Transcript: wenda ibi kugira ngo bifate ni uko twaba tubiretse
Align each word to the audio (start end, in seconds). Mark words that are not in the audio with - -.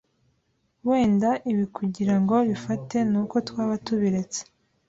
wenda 0.87 1.29
ibi 1.51 1.65
kugira 1.75 2.15
ngo 2.21 2.35
bifate 2.49 2.97
ni 3.09 3.17
uko 3.21 3.35
twaba 3.47 3.73
tubiretse 3.85 4.41